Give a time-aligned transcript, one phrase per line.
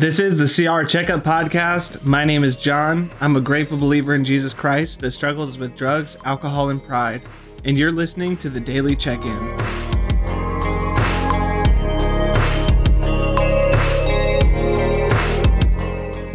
[0.00, 2.02] This is the CR Checkup Podcast.
[2.06, 3.10] My name is John.
[3.20, 7.20] I'm a grateful believer in Jesus Christ that struggles with drugs, alcohol, and pride.
[7.66, 9.56] And you're listening to the Daily Check In.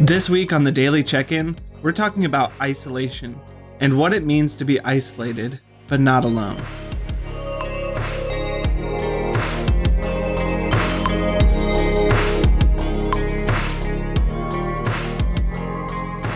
[0.06, 3.36] This week on the Daily Check In, we're talking about isolation
[3.80, 5.58] and what it means to be isolated,
[5.88, 6.60] but not alone.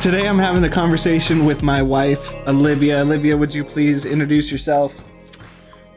[0.02, 3.02] Today I'm having a conversation with my wife, Olivia.
[3.02, 4.94] Olivia, would you please introduce yourself?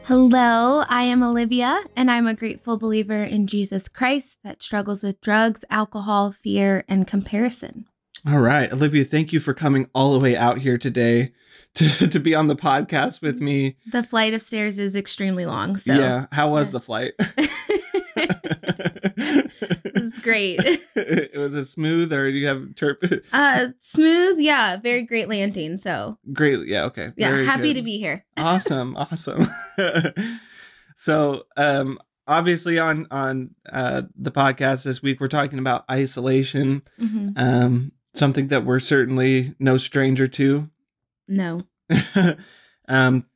[0.04, 5.22] Hello, I am Olivia, and I'm a grateful believer in Jesus Christ that struggles with
[5.22, 7.86] drugs, alcohol, fear, and comparison.
[8.28, 11.32] All right, Olivia, thank you for coming all the way out here today
[11.76, 13.78] to, to be on the podcast with me.
[13.90, 15.78] The flight of stairs is extremely long.
[15.78, 17.14] So yeah, how was the flight?
[18.66, 20.60] it's great.
[20.94, 23.22] It was it smooth or do you have turp?
[23.32, 25.78] Uh, smooth, yeah, very great landing.
[25.78, 27.80] So great, yeah, okay, yeah, Very happy good.
[27.80, 28.24] to be here.
[28.36, 29.50] awesome, awesome.
[30.96, 37.28] so, um, obviously on on uh the podcast this week we're talking about isolation, hmm
[37.36, 40.68] um, something that we're certainly no stranger to.
[41.28, 41.62] No,
[42.88, 43.26] um,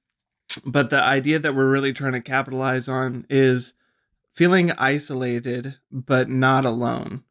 [0.65, 3.73] but the idea that we're really trying to capitalize on is
[4.39, 7.25] feeling isolated but not alone.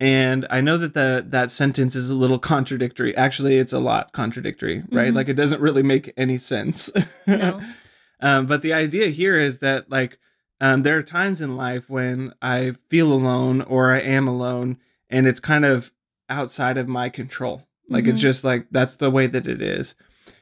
[0.00, 3.16] And I know that the that sentence is a little contradictory.
[3.16, 5.12] Actually, it's a lot contradictory, right?
[5.12, 5.14] Mhm.
[5.14, 6.88] Like it doesn't really make any sense.
[7.26, 7.60] No.
[8.20, 10.18] um, but the idea here is that like
[10.60, 14.78] um, there are times in life when I feel alone or I am alone,
[15.10, 15.90] and it's kind of
[16.30, 17.66] outside of my control.
[17.90, 18.22] Like it's Mhm.
[18.22, 19.94] just like that's the way that it is.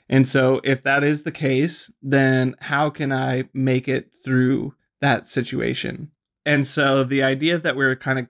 [0.09, 5.29] And so if that is the case, then how can I make it through that
[5.29, 6.11] situation?
[6.45, 8.27] And so the idea that we're kind of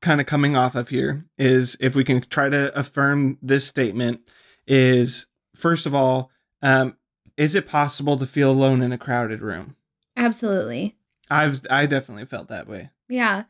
[0.00, 4.20] kind of coming off of here is if we can try to affirm this statement
[4.66, 6.30] is first of all,
[6.60, 6.96] um,
[7.36, 9.76] is it possible to feel alone in a crowded room?
[10.16, 10.96] absolutely.
[11.30, 12.90] I've I definitely felt that way.
[13.08, 13.44] Yeah.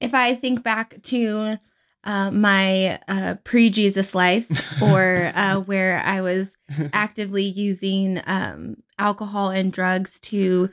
[0.00, 1.58] If I think back to
[2.02, 4.46] uh, my uh, pre Jesus life
[4.82, 6.50] or uh, where I was
[6.92, 10.70] actively using um, alcohol and drugs to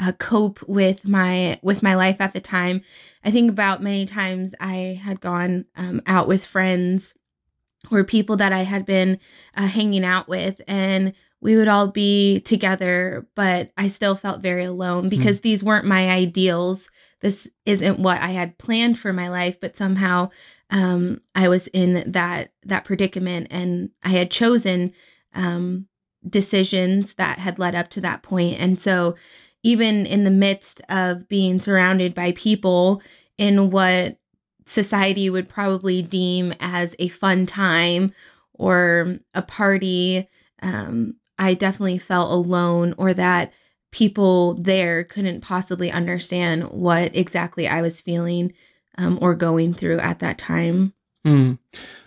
[0.00, 2.82] uh, cope with my with my life at the time.
[3.22, 7.14] I think about many times I had gone um, out with friends
[7.90, 9.18] or people that I had been
[9.54, 14.64] uh, hanging out with, and we would all be together, but I still felt very
[14.64, 16.88] alone because these weren't my ideals.
[17.20, 20.30] This isn't what I had planned for my life, but somehow
[20.70, 24.92] um, I was in that that predicament, and I had chosen
[25.34, 25.86] um,
[26.28, 28.24] decisions that had led up to that.
[28.30, 29.16] And so,
[29.62, 33.02] even in the midst of being surrounded by people
[33.38, 34.18] in what
[34.66, 38.12] society would probably deem as a fun time
[38.54, 40.28] or a party,
[40.62, 43.52] um, I definitely felt alone, or that
[43.92, 48.52] people there couldn't possibly understand what exactly I was feeling
[48.98, 50.92] um, or going through at that time.
[51.24, 51.54] Hmm.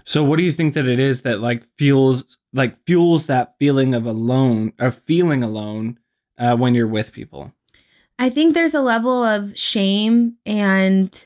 [0.05, 3.93] So what do you think that it is that like fuels like fuels that feeling
[3.93, 5.99] of alone or feeling alone
[6.43, 7.53] uh, when you're with people?
[8.19, 11.25] I think there's a level of shame and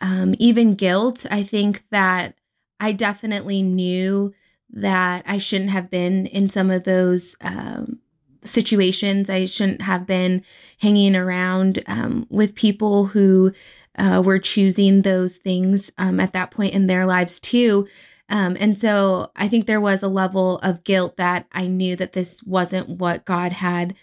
[0.00, 1.24] um, even guilt.
[1.30, 2.34] I think that
[2.78, 4.34] I definitely knew
[4.70, 8.00] that I shouldn't have been in some of those um,
[8.44, 9.30] situations.
[9.30, 10.44] I shouldn't have been
[10.78, 13.52] hanging around um, with people who
[13.98, 17.86] uh, were choosing those things um, at that point in their lives, too.
[18.28, 22.14] Um, and so I think there was a level of guilt that I knew that
[22.14, 23.94] this wasn't what God had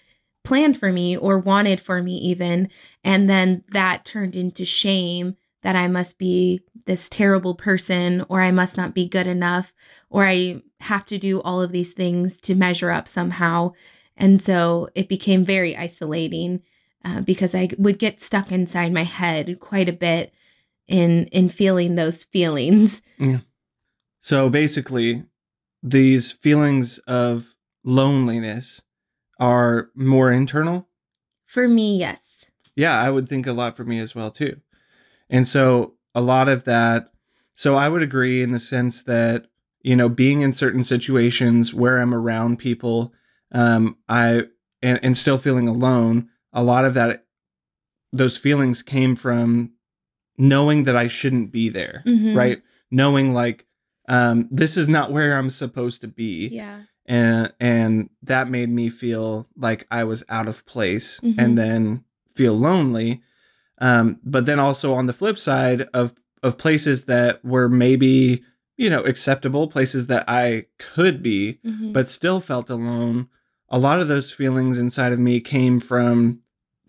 [0.44, 2.70] planned for me or wanted for me, even.
[3.04, 8.52] And then that turned into shame that I must be this terrible person or I
[8.52, 9.74] must not be good enough
[10.10, 13.74] or I have to do all of these things to measure up somehow.
[14.16, 16.62] And so it became very isolating
[17.06, 20.34] uh, because I would get stuck inside my head quite a bit
[20.88, 23.02] in in feeling those feelings.
[23.18, 23.40] Yeah.
[24.20, 25.24] So basically,
[25.82, 27.53] these feelings of
[27.84, 28.82] loneliness
[29.40, 30.88] are more internal.
[31.46, 32.20] For me, yes.
[32.76, 34.59] Yeah, I would think a lot for me as well too.
[35.30, 37.12] And so a lot of that
[37.56, 39.47] so I would agree in the sense that
[39.82, 43.14] you know being in certain situations where I'm around people
[43.52, 44.44] um I
[44.82, 47.26] and, and still feeling alone, a lot of that
[48.12, 49.72] those feelings came from
[50.38, 52.35] knowing that I shouldn't be there, Mhm.
[52.35, 52.62] right?
[52.92, 53.66] Knowing like
[54.08, 56.84] um this is not where I'm supposed to be Yeah.
[57.09, 61.35] And and that made me feel like I was out of place Mhm.
[61.38, 62.03] and then
[62.35, 63.22] feel lonely.
[63.79, 66.14] Um, but then also on the flip side of
[66.44, 68.44] of places that were maybe
[68.78, 71.91] you know acceptable places that i could be Mhm.
[71.91, 73.28] but still felt alone
[73.67, 76.40] a lot of those feelings inside of me came from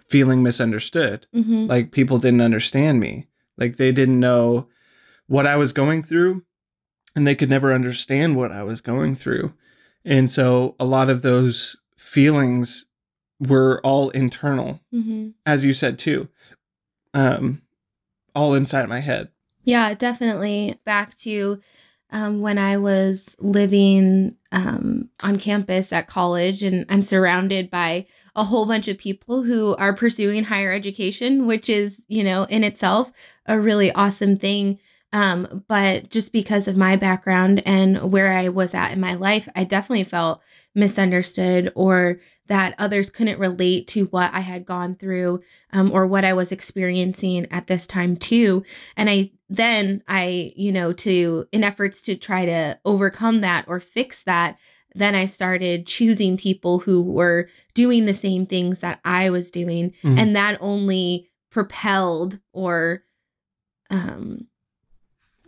[0.08, 1.68] feeling misunderstood Mhm.
[1.68, 3.26] like people didn't understand me
[3.58, 4.68] like they didn't know
[5.26, 6.44] what i was going through
[7.16, 9.52] and they could never understand what i was going through
[10.04, 12.86] and so a lot of those feelings
[13.38, 15.34] were all internal Mhm.
[15.46, 16.28] as you said too
[17.14, 17.62] um
[18.34, 19.28] all inside my head
[19.62, 20.78] Yeah, definitely.
[20.84, 21.60] Back to
[22.10, 28.42] um, when I was living um, on campus at college, and I'm surrounded by a
[28.44, 33.12] whole bunch of people who are pursuing higher education, which is, you know, in itself
[33.46, 34.78] a really awesome thing.
[35.12, 39.48] Um, but just because of my background and where I was at in my life,
[39.56, 40.40] I definitely felt
[40.74, 45.40] misunderstood or that others couldn't relate to what I had gone through
[45.72, 48.64] um, or what I was experiencing at this time, too
[48.96, 53.80] and i then i you know to in efforts to try to overcome that or
[53.80, 54.56] fix that
[54.94, 59.92] then i started choosing people who were doing the same things that i was doing
[60.04, 60.18] Mhm.
[60.18, 63.02] and that only propelled or
[63.90, 64.46] um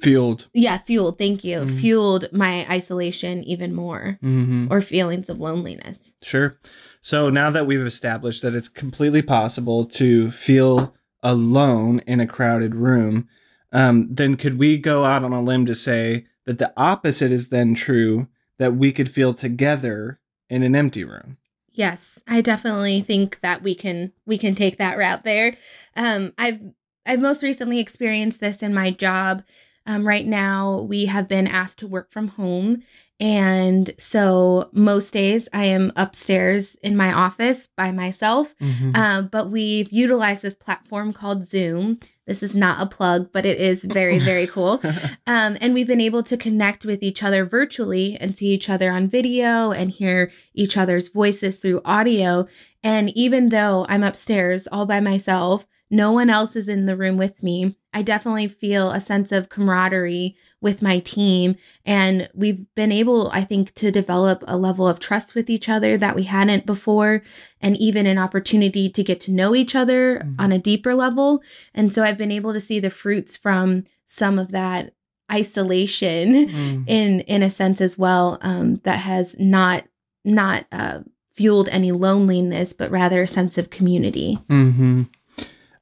[0.02, 1.80] fueled yeah fueled thank you Mhm.
[1.80, 4.66] fueled my isolation even more mm-hmm.
[4.70, 6.56] or feelings of loneliness Sure.
[7.00, 12.74] So now that we've established that it's completely possible to feel alone in a crowded
[12.74, 13.28] room,
[13.72, 17.48] um, then could we go out on a limb to say that the opposite is
[17.48, 18.28] then true
[18.58, 21.38] that we could feel together in an empty room?
[21.72, 25.56] Yes, I definitely think that we can we can take that route there.
[25.96, 26.60] Um, I've
[27.06, 29.42] I've most recently experienced this in my job.
[29.86, 32.82] Um, right now, we have been asked to work from home,
[33.22, 38.52] and so most days I am upstairs in my office by myself.
[38.58, 38.96] Mm-hmm.
[38.96, 42.00] Um, but we've utilized this platform called Zoom.
[42.26, 44.82] This is not a plug, but it is very very cool.
[45.24, 48.90] Um, and we've been able to connect with each other virtually and see each other
[48.90, 52.48] on video and hear each other's voices through audio.
[52.82, 57.16] And even though I'm upstairs all by myself, no one else is in the room
[57.16, 57.76] with me.
[57.94, 61.56] I definitely feel a sense of camaraderie with my team.
[61.84, 65.98] And we've been able, I think, to develop a level of trust with each other
[65.98, 67.22] that we hadn't before,
[67.60, 70.34] and even an opportunity to get to know each other Mhm.
[70.38, 71.42] on a deeper level.
[71.74, 74.92] And so I've been able to see the fruits from some of that
[75.30, 76.84] isolation Mm.
[76.86, 79.84] in in a sense as well um, that has not
[80.24, 81.00] not uh,
[81.34, 85.02] fueled any loneliness but rather a sense of community Mm-hmm.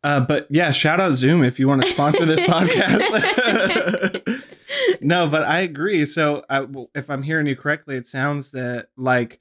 [0.02, 4.42] Uh, but yeah, shout out Zoom if you want to sponsor this podcast.
[5.00, 6.06] no, but I agree.
[6.06, 9.40] So I, if I'm hearing you correctly, it sounds that like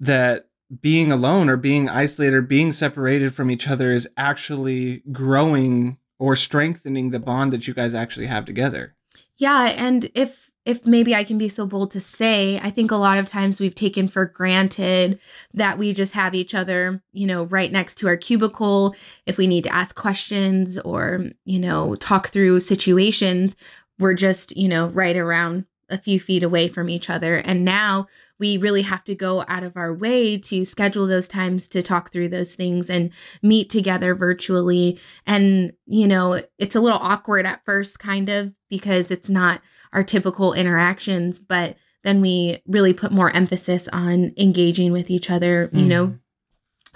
[0.00, 0.46] that
[0.80, 6.36] being alone or being isolated or being separated from each other is actually growing or
[6.36, 8.94] strengthening the bond that you guys actually have together.
[9.36, 12.96] yeah and if if maybe i can be so bold to say i think a
[12.96, 15.18] lot of times we've taken for granted
[15.54, 18.94] that we just have each other you know right next to our cubicle.
[19.26, 23.56] If we need to ask questions or you know talk through situations
[23.98, 27.36] we're just you know right around a few feet away from each other.
[27.36, 28.06] And now
[28.38, 32.10] we really have to go out of our way to schedule those times to talk
[32.10, 33.10] through those things and
[33.42, 34.98] meet together virtually.
[35.26, 39.60] And you know it's a little awkward at first kind of because it's not
[39.92, 45.70] our typical interactions but then we really put more emphasis on engaging with each other
[45.72, 46.18] you know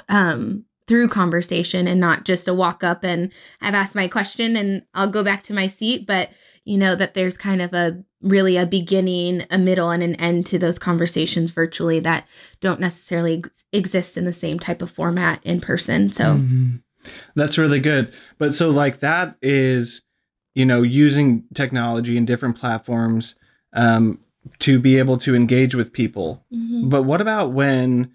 [0.08, 4.82] um through conversation and not just a walk up and I've asked my question and
[4.94, 6.30] I'll go back to my seat but
[6.64, 10.46] you know that there's kind of a really a beginning a middle and an end
[10.46, 12.26] to those conversations virtually that
[12.60, 16.82] don't necessarily ex- exist in the same type of format in person so Mhm.
[17.36, 18.12] That's really good.
[18.38, 20.02] But so like that is,
[20.56, 23.34] you know, using technology and different platforms
[23.74, 24.18] um,
[24.58, 26.42] to be able to engage with people.
[26.50, 26.88] Mhm.
[26.88, 28.10] But what about when,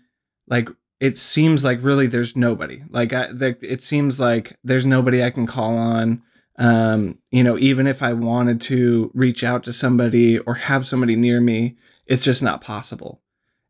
[0.47, 0.67] like,
[0.99, 2.83] it seems like really there's nobody.
[2.89, 6.23] Like, I, the, it seems like there's nobody I can call on.
[6.57, 11.15] Um, you know, even if I wanted to reach out to somebody or have somebody
[11.15, 13.21] near me, it's just not possible.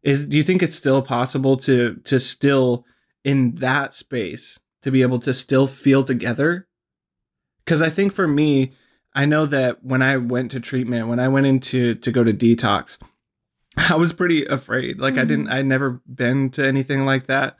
[0.01, 2.85] Is do you think it's still possible to to still
[3.23, 6.67] in that space to be able to still feel together?
[7.65, 8.73] Because I think for me,
[9.13, 12.33] I know that when I went to treatment, when I went into to go to
[12.33, 12.97] detox,
[13.77, 14.99] I was pretty afraid.
[14.99, 17.57] Like I didn't, I'd never been to anything like that.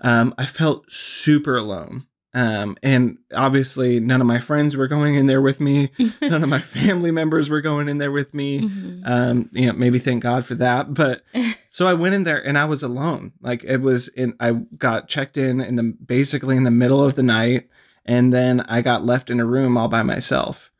[0.00, 2.06] Um, I felt super alone.
[2.32, 5.90] Um, and obviously, none of my friends were going in there with me.
[6.22, 8.60] None of my family members were going in there with me.
[8.60, 9.02] Mhm.
[9.04, 10.94] Um, you know, maybe thank God for that.
[10.94, 11.22] But
[11.70, 13.32] so I went in there and I was alone.
[13.40, 17.16] Like it was in, I got checked in in the basically in the middle of
[17.16, 17.68] the night,
[18.04, 20.70] and then I got left in a room all by myself.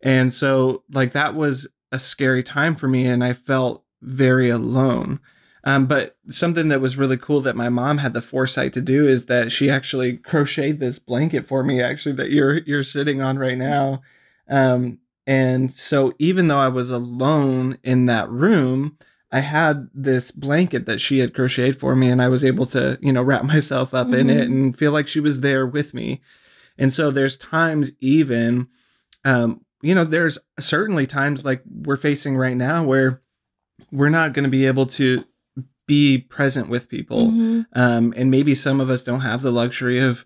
[0.00, 5.20] And so, like, that was a scary time for me, and I felt very alone.
[5.64, 9.06] Um, but something that was really cool that my mom had the foresight to do
[9.06, 13.38] is that she actually crocheted this blanket for me, actually, that you're you're sitting on
[13.38, 14.02] right now.
[14.48, 18.96] Um, and so, even though I was alone in that room,
[19.30, 22.98] I had this blanket that she had crocheted for me, and I was able to,
[23.02, 24.20] you know, wrap myself up mm-hmm.
[24.20, 24.52] in it mm-hmm.
[24.52, 26.22] and feel like she was there with me.
[26.78, 28.68] And so, there's times even,
[29.24, 33.20] um, you know, there's certainly times like we're facing right now where
[33.90, 35.24] we're not going to be able to
[35.86, 37.28] be present with people.
[37.28, 37.62] Mm-hmm.
[37.72, 40.24] Um, and maybe some of us don't have the luxury of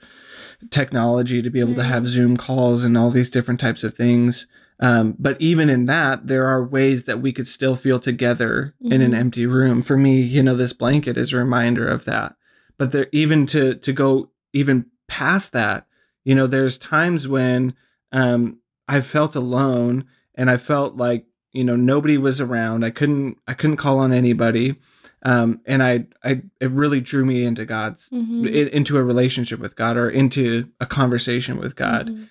[0.70, 4.46] technology to be able to have Zoom calls and all these different types of things.
[4.80, 8.92] Um, but even in that, there are ways that we could still feel together mm-hmm.
[8.92, 9.20] in an mm-hmm.
[9.20, 9.82] empty room.
[9.82, 12.34] For me, you know, this blanket is a reminder of that.
[12.78, 15.86] But there, even to to go even past that,
[16.24, 17.74] you know, there's times when
[18.12, 22.84] um, I felt alone and I felt like you know nobody was around.
[22.84, 24.76] I couldn't I couldn't call on anybody.
[25.24, 28.44] Um, and I, I, it really drew me into God's, mm-hmm.
[28.44, 32.08] into a relationship with God or into a conversation with God.
[32.08, 32.24] Mm-hmm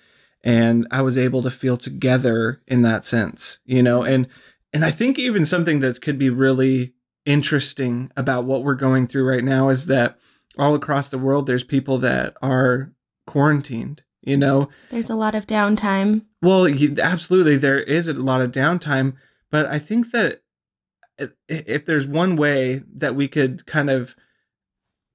[0.44, 4.26] and I was able to feel together in that sense, you know, and
[4.72, 6.94] and I think even something that could be really
[7.24, 10.18] interesting about what we're going through right now is that
[10.58, 12.92] all across the world there's people that are
[13.26, 14.68] quarantined, you know.
[14.90, 16.22] There's a lot of downtime.
[16.40, 16.66] Well,
[17.00, 19.14] absolutely there is a lot of downtime,
[19.50, 20.42] but I think that
[21.48, 24.14] if there's one way that we could kind of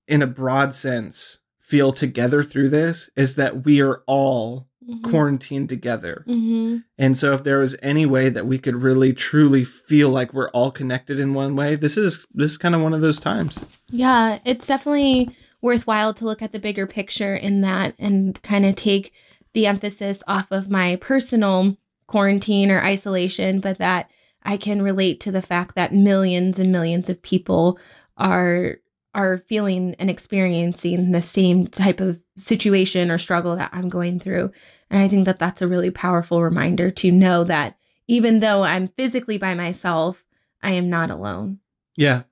[0.07, 5.09] in a broad sense feel together through this is that we are all mm-hmm.
[5.09, 6.23] quarantined together.
[6.27, 6.77] Mm-hmm.
[6.97, 10.49] And so if there was any way that we could really truly feel like we're
[10.51, 13.59] all connected in one way, this is this is kind of one of those times.
[13.89, 18.75] Yeah, it's definitely worthwhile to look at the bigger picture in that and kind of
[18.75, 19.11] take
[19.53, 24.09] the emphasis off of my personal quarantine or isolation, but that
[24.43, 27.77] I can relate to the fact that millions and millions of people
[28.17, 28.77] are
[29.13, 34.51] are feeling and experiencing the same type of situation or struggle that I'm going through.
[34.91, 38.89] And I think that that's a really powerful reminder to know that even though I'm
[38.89, 40.23] physically by myself,
[40.61, 41.59] I am not alone.
[41.95, 42.23] Yeah.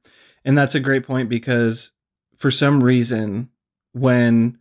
[0.46, 1.92] And that's a great point because
[2.46, 3.50] for some reason,
[3.92, 4.60] when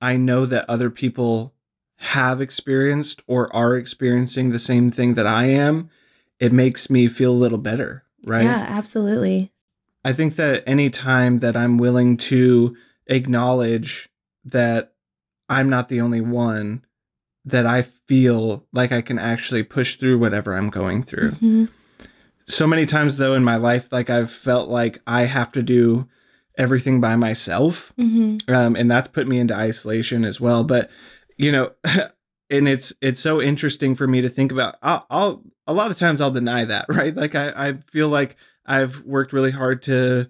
[0.00, 1.54] I know that other people
[1.96, 5.90] have experienced or are experiencing the same thing that I am,
[6.38, 8.44] it makes me feel a little better, right?
[8.44, 9.50] Yeah, absolutely.
[10.04, 12.76] I think that any time that I'm willing to
[13.08, 14.08] acknowledge
[14.44, 14.92] that
[15.48, 16.84] I'm not the only one,
[17.44, 21.32] that I feel like I can actually push through whatever I'm going through.
[21.32, 21.64] Mm-hmm.
[22.46, 26.06] So many times, though, in my life, like I've felt like I have to do
[26.56, 28.52] everything by myself, mm-hmm.
[28.52, 30.64] um, and that's put me into isolation as well.
[30.64, 30.90] But
[31.36, 31.72] you know,
[32.50, 34.76] and it's it's so interesting for me to think about.
[34.82, 37.14] I'll, I'll a lot of times I'll deny that, right?
[37.14, 40.28] Like I I feel like I've worked really hard to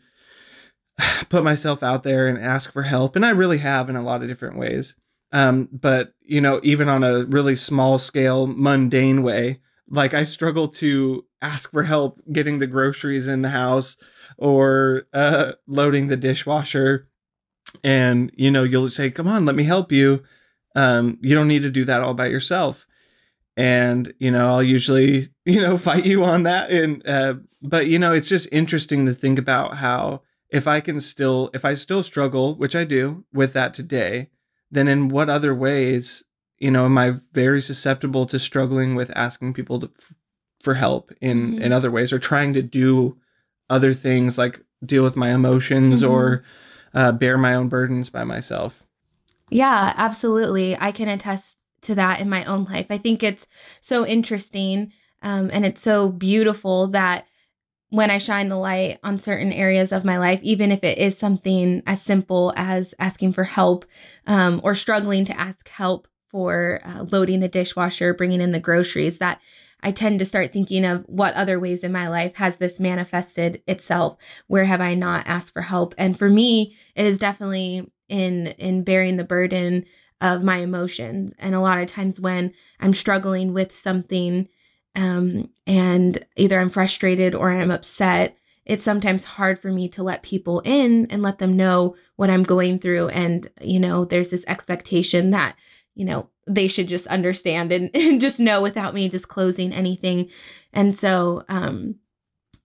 [1.28, 4.22] put myself out there and ask for help, and I really have in a lot
[4.22, 4.94] of different ways.
[5.32, 10.68] Um, but you know, even on a really small scale, mundane way, like I struggle
[10.68, 13.96] to ask for help getting the groceries in the house
[14.38, 17.08] or uh, loading the dishwasher.
[17.82, 20.22] And you know, you'll say, "Come on, let me help you."
[20.74, 22.86] Um, you don't need to do that all by yourself.
[23.56, 26.70] And you know, I'll usually you know fight you on that.
[26.70, 31.00] And uh, but you know, it's just interesting to think about how if I can
[31.00, 34.30] still, if I still struggle, which I do with that today,
[34.70, 36.22] then in what other ways,
[36.58, 39.90] you know, am I very susceptible to struggling with asking people to,
[40.66, 41.62] for help in mm-hmm.
[41.62, 43.16] in other ways or trying to do
[43.70, 46.10] other things like deal with my emotions mm-hmm.
[46.10, 46.44] or
[46.92, 48.82] uh, bear my own burdens by myself?
[49.48, 50.76] Yeah, absolutely.
[50.76, 52.86] I can attest to that in my own life.
[52.90, 53.46] I think it's
[53.80, 54.92] so interesting
[55.22, 57.26] um, and it's so beautiful that
[57.90, 61.16] when I shine the light on certain areas of my life, even if it is
[61.16, 63.84] something as simple as asking for help
[64.26, 69.18] um, or struggling to ask help for uh, loading the dishwasher, bringing in the groceries,
[69.18, 69.40] that
[69.82, 73.62] I tend to start thinking of what other ways in my life has this manifested
[73.68, 74.16] itself?
[74.46, 75.94] Where have I not asked for help?
[75.98, 79.84] And for me, it is definitely in in bearing the burden
[80.20, 81.34] of my emotions.
[81.38, 84.48] And a lot of times when I'm struggling with something
[84.94, 90.22] um, and either I'm frustrated or I'm upset, it's sometimes hard for me to let
[90.22, 93.08] people in and let them know what I'm going through.
[93.08, 95.54] And, you know, there's this expectation that,
[95.94, 100.30] you know, they should just understand and, and just know without me disclosing anything.
[100.72, 101.96] And so um,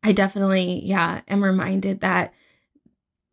[0.03, 2.33] I definitely, yeah, am reminded that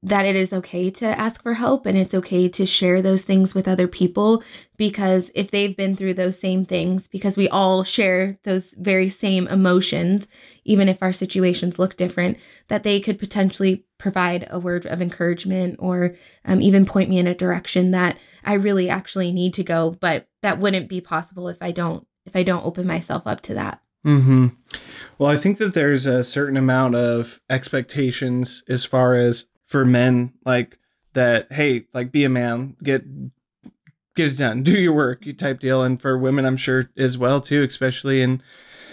[0.02, 3.52] that it is okay to ask for help and it's okay to share those things
[3.52, 4.44] with other people
[4.76, 9.48] because if they've been through those same things, because we all share those very same
[9.48, 10.28] emotions,
[10.64, 12.38] even if our situations look different,
[12.68, 17.26] that they could potentially provide a word of encouragement or um, even point me in
[17.26, 19.96] a direction that I really actually need to go.
[20.00, 23.54] But that wouldn't be possible if I don't if I don't open myself up to
[23.54, 23.80] that.
[24.04, 24.48] Hmm.
[25.18, 30.32] Well, I think that there's a certain amount of expectations as far as for men
[30.44, 30.78] like
[31.12, 33.04] that hey like be a man get
[34.16, 37.16] get it done do your work you type deal and for women i'm sure as
[37.16, 38.42] well too especially in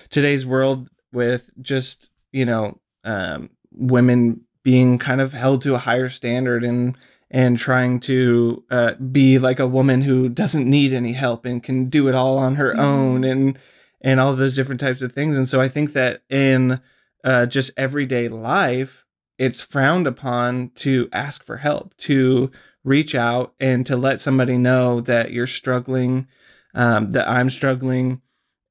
[0.10, 6.10] today's world with just you know um, women being kind of held to a higher
[6.10, 6.98] standard and
[7.32, 11.90] and trying to uh, be like a woman who doesn't need any help and can
[11.90, 12.82] do it all on her mm-hmm.
[12.82, 13.58] own and
[14.02, 16.82] and all those different types of things and so i think that in
[17.24, 19.06] uh, just everyday life
[19.38, 22.52] it's frowned upon to ask for help, to
[22.84, 26.28] reach out and to let somebody know that you're struggling,
[26.74, 28.22] um, that I'm struggling,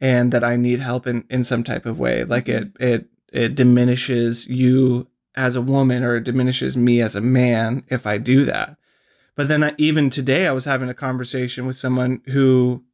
[0.01, 2.25] and that I need help in, in some type of way.
[2.25, 2.83] Like it mm-hmm.
[2.83, 8.07] it it diminishes you as a woman or it diminishes me as a man if
[8.07, 8.77] I do that.
[9.37, 12.85] But then I, even today, I was having a conversation with someone who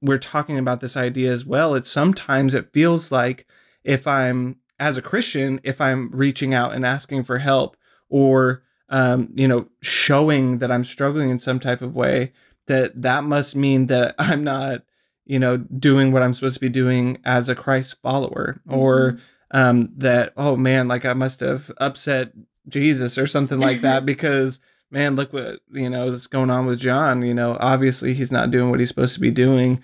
[0.00, 1.74] we're talking about this idea as well.
[1.74, 3.46] It's sometimes it feels like
[3.84, 7.76] if I'm as a Christian, if I'm reaching out and asking for help
[8.08, 12.32] or um, you know, showing that I'm struggling in some type of way,
[12.66, 14.82] that that must mean that I'm not,
[15.24, 18.78] you know, doing what I'm supposed to be doing as a Christ follower, mm-hmm.
[18.78, 22.32] or um, that oh man, like I must have upset
[22.68, 24.58] Jesus or something like that because
[24.90, 27.22] man, look what you know is going on with John.
[27.22, 29.82] You know, obviously he's not doing what he's supposed to be doing,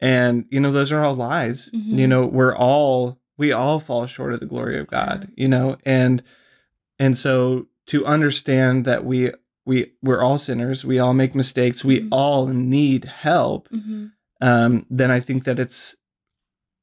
[0.00, 1.70] and you know those are all lies.
[1.74, 1.94] Mm-hmm.
[1.94, 5.76] You know, we're all we all fall short of the glory of God, you know,
[5.84, 6.22] and
[6.98, 9.32] and so to understand that we
[9.64, 12.08] we we're all sinners, we all make mistakes, we mm-hmm.
[12.12, 14.06] all need help, mm-hmm.
[14.40, 15.96] um, then I think that it's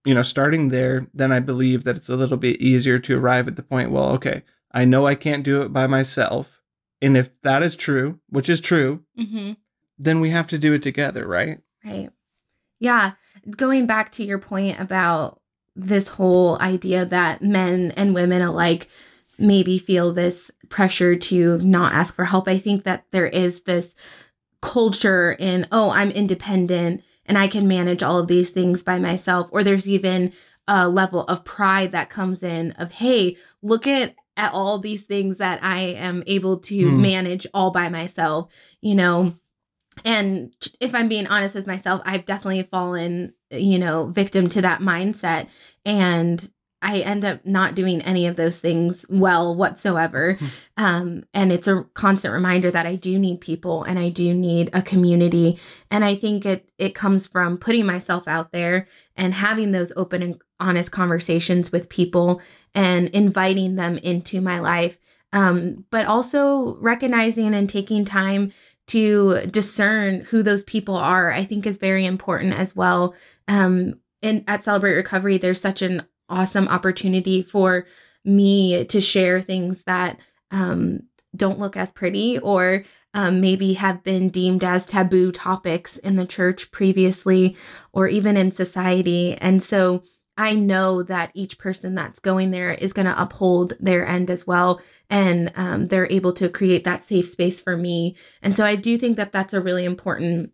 [0.05, 3.47] you know starting there, then I believe that it's a little bit easier to arrive
[3.47, 3.91] at the point.
[3.91, 6.47] Well, okay, I know I can't do it by myself,
[7.01, 9.53] and if that is true, which is true, mm-hmm.
[9.97, 11.59] then we have to do it together, right?
[11.83, 12.09] Right.
[12.79, 13.13] Yeah.
[13.49, 15.41] Going back to your point about
[15.75, 18.87] this whole idea that men and women alike
[19.37, 22.47] maybe feel this pressure to not ask for help.
[22.47, 23.93] I think that there is this
[24.61, 29.49] culture in, oh, I'm independent and I can manage all of these things by myself.
[29.51, 30.33] Or there's even
[30.67, 35.38] a level of pride that comes in of, hey, look at at all these things
[35.38, 37.01] that I am able to hmm.
[37.01, 38.49] manage all by myself,
[38.81, 39.36] you know.
[40.03, 44.81] And if I'm being honest with myself, I've definitely fallen you know, victim to that
[44.81, 45.47] mindset.
[45.86, 46.49] And
[46.84, 50.34] I end up not doing any of those things well whatsoever.
[50.34, 50.46] Hmm.
[50.78, 54.69] Um, and it's a constant reminder that I do need people and I do need
[54.74, 55.60] a community.
[55.89, 60.22] And I think it it comes from putting myself out there and having those open
[60.22, 62.41] and honest conversations with people
[62.76, 65.00] and inviting them into my life.
[65.32, 68.52] Um, but also recognizing and taking time
[68.86, 73.15] to discern who those people are, I think is very important as well
[73.48, 77.86] um, and at Celebrate Recovery, there's such an awesome opportunity for
[78.26, 80.17] me to share things that
[80.52, 81.02] um,
[81.36, 86.26] don't look as pretty or um, maybe have been deemed as taboo topics in the
[86.26, 87.56] church previously
[87.91, 89.36] or even in society.
[89.36, 90.04] And so
[90.36, 94.48] I know that each person that's going there is going to uphold their end as
[94.48, 94.82] well.
[95.10, 98.15] And um, they're able to create that safe space for me.
[98.41, 100.52] And so I do think that that's a really important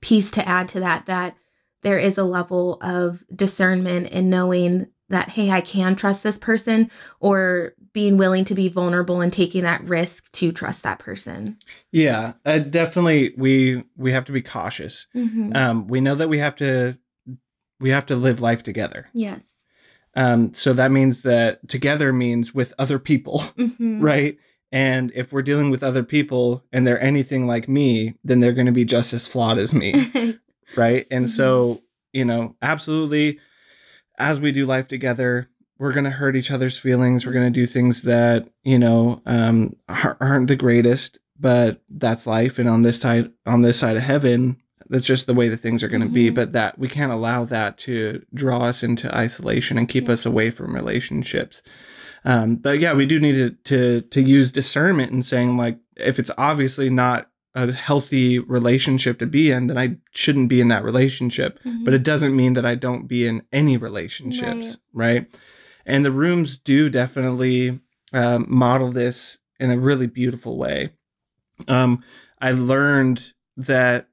[0.00, 1.36] piece to add to that, that
[1.82, 6.90] there is a level of discernment in knowing that hey i can trust this person
[7.20, 11.56] or being willing to be vulnerable and taking that risk to trust that person
[11.90, 15.54] yeah uh, definitely we we have to be cautious mm-hmm.
[15.54, 16.96] um, we know that we have to
[17.80, 19.42] we have to live life together yes
[20.14, 24.00] um, so that means that together means with other people mm-hmm.
[24.00, 24.38] right
[24.70, 28.66] and if we're dealing with other people and they're anything like me then they're going
[28.66, 30.38] to be just as flawed as me
[30.76, 31.06] right?
[31.10, 31.34] And mm-hmm.
[31.34, 33.38] so, you know, absolutely,
[34.22, 37.26] as we do life together, we're going to hurt each other's feelings.
[37.26, 42.58] We're going to do things that, you know, um, aren't the greatest, but that's life.
[42.58, 44.58] And on this side, on this side of heaven,
[44.88, 46.14] that's just the way that things are going to mm-hmm.
[46.14, 46.30] be.
[46.30, 50.50] But that we can't allow that to draw us into isolation and keep us away
[50.50, 51.62] from relationships.
[52.24, 56.20] Um, but yeah, we do need to, to to use discernment in saying like if
[56.20, 60.84] it's obviously not a healthy relationship to be in, then I shouldn't be in that
[60.84, 61.58] relationship.
[61.64, 61.84] Mm-hmm.
[61.84, 65.14] But it doesn't mean that I don't be in any relationships, right?
[65.14, 65.36] right?
[65.84, 67.80] And the rooms do definitely
[68.12, 70.90] um, model this in a really beautiful way.
[71.68, 72.02] Um,
[72.40, 74.08] I learned that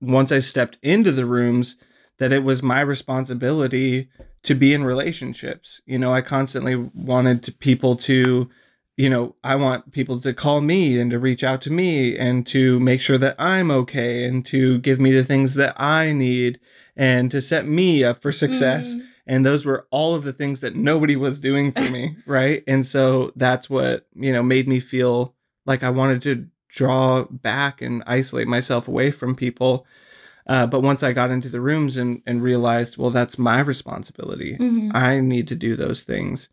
[0.00, 1.76] once I stepped into the rooms,
[2.18, 4.08] that it was my responsibility
[4.42, 5.80] to be in relationships.
[5.86, 8.48] You know, I constantly wanted to, people to,
[8.96, 12.46] you know, I want people to call me and to reach out to me and
[12.48, 16.58] to make sure that I'm okay and to give me the things that I need
[16.96, 18.94] and to set me up for success.
[18.94, 19.06] Mm.
[19.26, 22.16] And those were all of the things that nobody was doing for me.
[22.26, 22.64] right.
[22.66, 25.34] And so that's what, you know, made me feel
[25.66, 29.84] like I wanted to draw back and isolate myself away from people.
[30.46, 34.56] Uh, but once I got into the rooms and, and realized, well, that's my responsibility.
[34.58, 34.94] Mhm.
[34.94, 36.48] I need to do those things.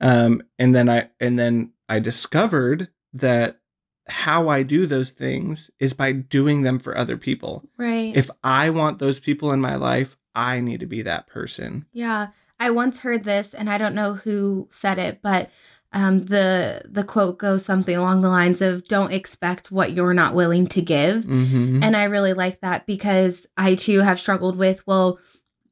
[0.00, 3.58] Um, and then I and then I discovered that
[4.08, 7.64] how I do those things is by doing them for other people.
[7.76, 8.12] Right.
[8.16, 11.86] If I want those people in my life, I need to be that person.
[11.92, 15.50] Yeah, I once heard this, and I don't know who said it, but
[15.92, 20.34] um, the the quote goes something along the lines of "Don't expect what you're not
[20.34, 21.82] willing to give," Mm-hmm.
[21.82, 25.18] and I really like that because I too have struggled with well.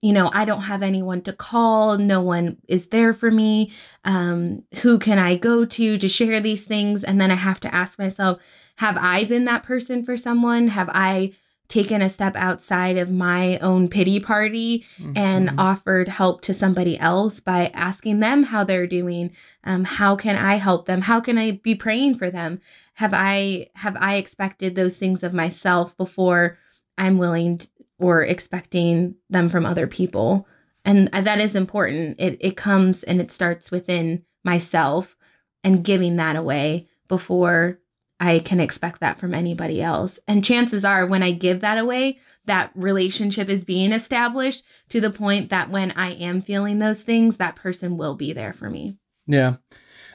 [0.02, 1.98] You know, I don't have anyone to call.
[1.98, 3.70] No one is there for me.
[4.04, 7.04] Um, who can I go to to share these things?
[7.04, 8.38] And then I have to ask myself,
[8.76, 10.68] have I been that person for someone?
[10.68, 11.32] Have I
[11.68, 14.84] taken a step outside of my own pity party
[15.14, 15.54] and Mhm.
[15.58, 19.30] offered help to somebody else by asking them how they're doing
[19.62, 22.60] um, how can i help them how can i be praying for them
[22.94, 26.58] have i have i expected those things of myself before
[26.98, 27.60] i'm willing
[28.00, 30.46] or expecting them from other people
[30.84, 35.16] and that is important it, it comes and it starts within myself
[35.62, 37.78] and giving that away before
[38.18, 42.18] i can expect that from anybody else and chances are when i give that away
[42.46, 47.36] that relationship is being established to the point that when I am feeling those things,
[47.36, 48.96] that person will be there for me.
[49.26, 49.56] Yeah.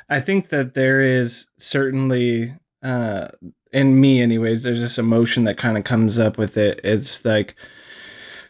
[0.10, 2.54] I think that there is certainly
[2.86, 3.28] uh
[3.71, 6.80] in me anyways, there's this emotion that kind of comes up with it.
[6.84, 7.56] It's like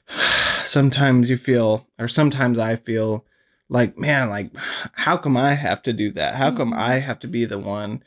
[0.65, 3.25] sometimes you feel or sometimes I feel
[3.69, 4.51] like, man, like
[4.93, 6.35] how come I have to do that?
[6.35, 6.73] How come.
[6.73, 8.03] I have to be the one?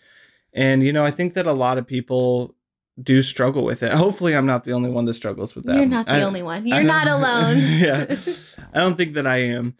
[0.52, 2.54] And you know, I think that a lot of people
[3.02, 3.92] do struggle with it.
[3.92, 5.76] Hopefully I'm not the only one that struggles with that.
[5.76, 6.66] You're not the I- only one.
[6.66, 7.58] You're not alone.
[7.58, 8.16] Yeah.
[8.72, 9.74] I don't think that I am.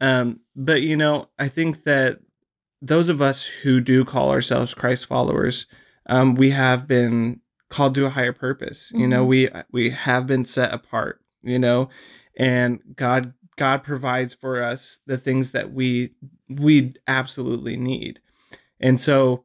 [0.00, 2.20] Um, but you know, I think that
[2.80, 5.66] those of us who do call ourselves Christ followers,
[6.06, 8.92] um, we have been called to a higher purpose.
[8.94, 9.28] You know, Mhm.
[9.28, 11.20] we we have been set apart.
[11.42, 11.88] You know,
[12.36, 16.12] and God God provides for us the things that we
[16.48, 18.20] we absolutely need.
[18.80, 19.44] And so,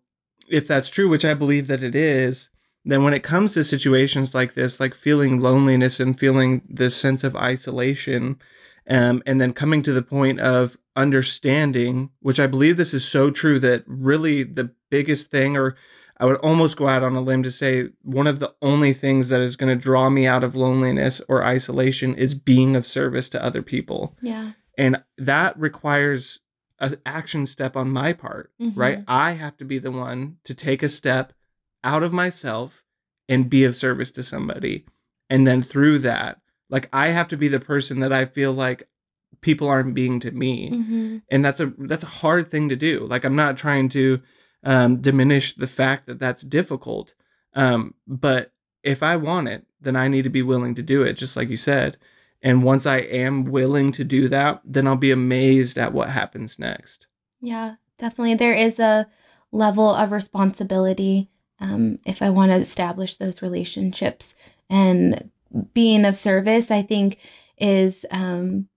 [0.50, 2.50] if that's true, which I believe that it is,
[2.86, 7.24] then when it comes to situations like this, like feeling loneliness and feeling this sense
[7.24, 8.38] of isolation,
[8.90, 13.30] um, and then coming to the point of understanding, which I believe this is so
[13.32, 15.76] true that really the biggest thing, or
[16.20, 19.30] I would almost go out on a limb to say one of the only things
[19.30, 23.30] that is going to draw me out of loneliness or isolation is being of service
[23.30, 24.16] to other people.
[24.22, 24.54] yeah.
[24.80, 26.40] And that requires
[26.80, 29.00] an action step on my part, right?
[29.00, 29.06] Mhm.
[29.08, 31.34] I have to be the one to take a step
[31.84, 32.84] out of myself
[33.28, 34.86] and be of service to somebody.
[35.32, 38.88] And then through that, like I have to be the person that I feel like
[39.42, 40.70] people aren't being to me.
[40.72, 41.22] Mhm.
[41.32, 43.08] And that's a that's a hard thing to do.
[43.10, 44.20] Like I'm not trying to
[44.64, 47.14] um diminish the fact that that's difficult.
[47.54, 48.52] Um but
[48.84, 51.50] if I want it, then I need to be willing to do it just like
[51.50, 51.98] you said.
[52.42, 56.60] And once I am willing to do that, then I'll be amazed at what happens
[56.60, 57.08] next.
[57.42, 58.36] Yeah, definitely.
[58.36, 59.08] There is a
[59.52, 64.34] level of responsibility um, if I want to establish those relationships.
[64.70, 65.32] And
[65.74, 67.18] being of service, I think,
[67.58, 68.68] is um,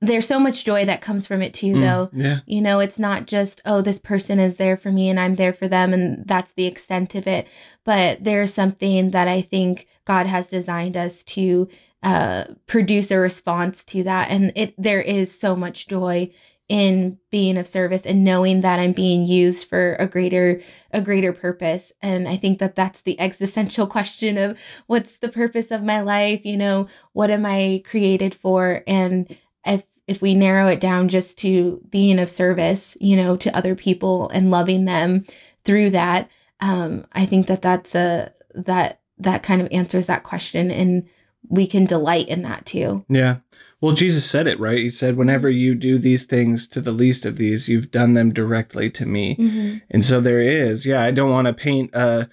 [0.00, 2.10] there's so much joy that comes from it too, Mm, though.
[2.12, 2.40] Yeah.
[2.46, 5.52] You know, it's not just, oh, this person is there for me and I'm there
[5.52, 7.48] for them, and that's the extent of it.
[7.84, 11.68] But there's something that I think God has designed us to
[12.02, 14.30] uh, produce a response to that.
[14.30, 16.30] And it there is so much joy
[16.68, 20.60] in being of service and knowing that I'm being used for a greater
[20.92, 21.92] a greater purpose.
[22.02, 24.56] And I think that that's the existential question of
[24.86, 26.44] what's the purpose of my life?
[26.44, 28.84] You know, what am I created for?
[28.86, 29.36] And
[29.68, 33.74] if if we narrow it down just to being of service, you know, to other
[33.74, 35.26] people and loving them
[35.64, 40.70] through that, um, I think that that's a that that kind of answers that question,
[40.70, 41.06] and
[41.48, 43.04] we can delight in that too.
[43.08, 43.38] Yeah.
[43.80, 44.78] Well, Jesus said it, right?
[44.78, 48.32] He said, Whenever you do these things to the least of these, you've done them
[48.32, 49.36] directly to me.
[49.36, 49.76] Mm-hmm.
[49.90, 52.28] And so there is, yeah, I don't want to paint a,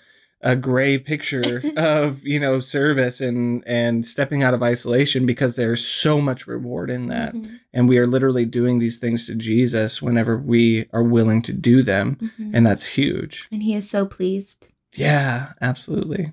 [0.46, 5.86] a gray picture of you know service and and stepping out of isolation because there's
[5.86, 7.34] so much reward in that.
[7.34, 7.60] Mhm.
[7.74, 11.84] and we are literally doing these things to jesus whenever we are willing to do
[11.84, 12.18] them.
[12.40, 12.52] Mhm.
[12.54, 13.48] and that's huge.
[13.52, 14.68] And he is so pleased.
[14.96, 16.32] yeah absolutely.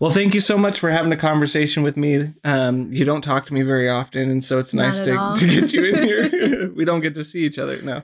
[0.00, 2.34] Well thank you so much for having a conversation with me.
[2.44, 5.46] Um you don't talk to me very often and so it's Not nice to, to
[5.46, 6.70] get you in here.
[6.76, 8.02] We don't get to see each other no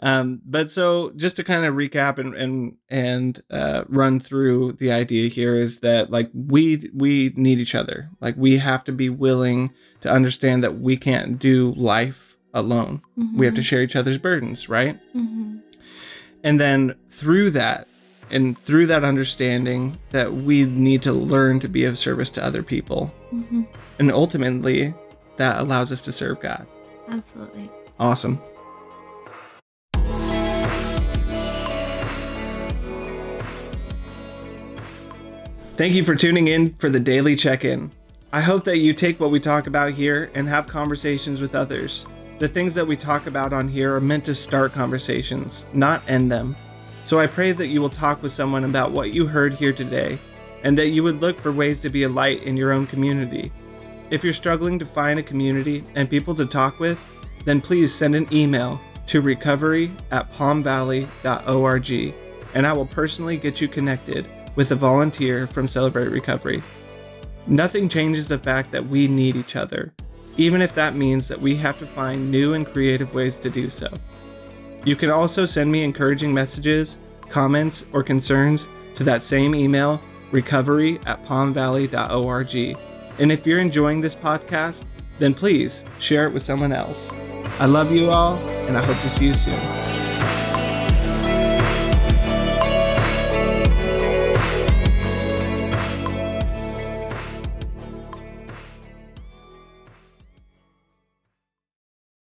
[0.00, 4.92] um but so just to kind of recap and and and uh run through the
[4.92, 8.08] idea here is that like we we need each other.
[8.20, 9.70] Like we have to be willing
[10.02, 13.02] to understand that we can't do life alone.
[13.36, 14.98] We have to share each other's burdens right?
[15.14, 15.60] Mhm.
[16.44, 17.88] and then through that
[18.30, 22.62] and through that understanding that we need to learn to be of service to other
[22.62, 23.12] people.
[23.32, 23.66] Mhm.
[23.98, 24.94] and ultimately
[25.38, 26.66] that allows us to serve god.
[27.08, 27.68] Absolutely.
[27.98, 28.38] awesome
[35.78, 37.92] Thank you for tuning in for the daily check in.
[38.32, 42.04] I hope that you take what we talk about here and have conversations with others.
[42.40, 46.32] The things that we talk about on here are meant to start conversations, not end
[46.32, 46.56] them.
[47.04, 50.18] So I pray that you will talk with someone about what you heard here today
[50.64, 53.52] and that you would look for ways to be a light in your own community.
[54.10, 56.98] If you're struggling to find a community and people to talk with,
[57.44, 62.14] then please send an email to recovery at palmvalley.org
[62.54, 66.62] and I will personally get you connected with a volunteer from Celebrate Recovery.
[67.46, 69.92] Nothing changes the fact that we need each other,
[70.36, 73.70] even if that means that we have to find new and creative ways to do
[73.70, 73.88] so.
[74.84, 80.98] You can also send me encouraging messages, comments, or concerns to that same email, recovery
[81.06, 82.78] at palmvalley.org.
[83.20, 84.84] And if you're enjoying this podcast,
[85.18, 87.10] then please share it with someone else.
[87.58, 89.97] I love you all, and I hope to see you soon.